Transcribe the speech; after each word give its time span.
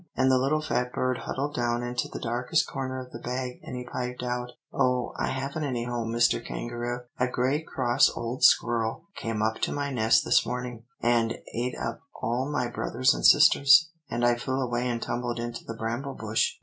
And 0.15 0.31
the 0.31 0.39
little 0.39 0.61
fat 0.63 0.91
bird 0.93 1.19
huddled 1.25 1.53
down 1.53 1.83
into 1.83 2.07
the 2.07 2.17
darkest 2.19 2.65
corner 2.65 2.99
of 3.05 3.11
the 3.11 3.19
bag 3.19 3.59
and 3.61 3.75
he 3.75 3.83
piped 3.85 4.23
out, 4.23 4.53
'Oh, 4.73 5.13
I 5.15 5.27
haven't 5.27 5.63
any 5.63 5.83
home, 5.83 6.11
Mr. 6.11 6.43
Kangaroo. 6.43 7.01
A 7.19 7.27
great 7.27 7.67
cross 7.67 8.09
old 8.15 8.43
squirrel 8.43 9.03
came 9.15 9.43
up 9.43 9.59
to 9.59 9.71
my 9.71 9.91
nest 9.93 10.25
this 10.25 10.43
morning, 10.43 10.85
and 11.03 11.35
ate 11.53 11.75
up 11.79 12.01
all 12.19 12.49
my 12.51 12.67
brothers 12.67 13.13
and 13.13 13.23
sisters, 13.23 13.91
and 14.09 14.25
I 14.25 14.37
flew 14.39 14.59
away 14.59 14.87
and 14.89 14.99
tumbled 14.99 15.39
into 15.39 15.63
the 15.65 15.77
bramble 15.77 16.15
bush. 16.15 16.55